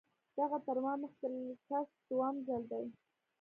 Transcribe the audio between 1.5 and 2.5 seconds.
کس څووم